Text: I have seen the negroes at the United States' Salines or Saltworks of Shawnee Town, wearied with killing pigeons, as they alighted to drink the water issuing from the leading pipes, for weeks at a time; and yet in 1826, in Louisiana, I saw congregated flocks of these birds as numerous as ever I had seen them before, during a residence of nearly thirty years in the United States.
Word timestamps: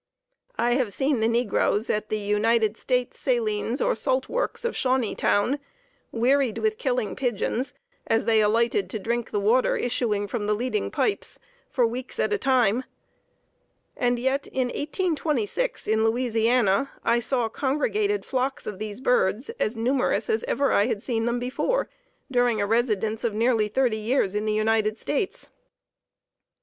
I 0.57 0.71
have 0.71 0.95
seen 0.95 1.19
the 1.19 1.27
negroes 1.27 1.87
at 1.87 2.09
the 2.09 2.17
United 2.17 2.75
States' 2.75 3.19
Salines 3.19 3.79
or 3.79 3.93
Saltworks 3.93 4.65
of 4.65 4.75
Shawnee 4.75 5.13
Town, 5.13 5.59
wearied 6.11 6.57
with 6.57 6.79
killing 6.79 7.15
pigeons, 7.15 7.75
as 8.07 8.25
they 8.25 8.41
alighted 8.41 8.89
to 8.89 8.97
drink 8.97 9.29
the 9.29 9.39
water 9.39 9.77
issuing 9.77 10.27
from 10.27 10.47
the 10.47 10.55
leading 10.55 10.89
pipes, 10.89 11.37
for 11.69 11.85
weeks 11.85 12.19
at 12.19 12.33
a 12.33 12.39
time; 12.39 12.83
and 13.95 14.17
yet 14.17 14.47
in 14.47 14.69
1826, 14.69 15.87
in 15.87 16.03
Louisiana, 16.03 16.89
I 17.03 17.19
saw 17.19 17.47
congregated 17.47 18.25
flocks 18.25 18.65
of 18.65 18.79
these 18.79 19.01
birds 19.01 19.51
as 19.59 19.77
numerous 19.77 20.31
as 20.31 20.43
ever 20.45 20.71
I 20.71 20.87
had 20.87 21.03
seen 21.03 21.25
them 21.25 21.37
before, 21.37 21.91
during 22.31 22.59
a 22.59 22.65
residence 22.65 23.23
of 23.23 23.35
nearly 23.35 23.67
thirty 23.67 23.97
years 23.99 24.33
in 24.33 24.47
the 24.47 24.53
United 24.53 24.97
States. 24.97 25.51